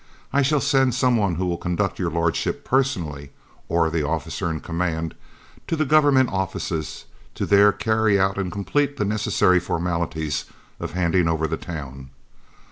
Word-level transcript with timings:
I 0.33 0.41
shall 0.41 0.61
send 0.61 0.95
some 0.95 1.15
one 1.15 1.35
who 1.35 1.45
will 1.45 1.59
conduct 1.59 1.99
Your 1.99 2.09
Lordship 2.09 2.65
personally 2.65 3.29
(or 3.69 3.91
the 3.91 4.01
officer 4.03 4.49
in 4.49 4.59
command) 4.59 5.13
to 5.67 5.75
the 5.75 5.85
Government 5.85 6.29
offices 6.29 7.05
to 7.35 7.45
there 7.45 7.71
carry 7.71 8.19
out 8.19 8.35
and 8.39 8.51
complete 8.51 8.97
the 8.97 9.05
necessary 9.05 9.59
formalities 9.59 10.45
of 10.79 10.93
handing 10.93 11.27
over 11.27 11.45
the 11.45 11.55
town. 11.55 12.09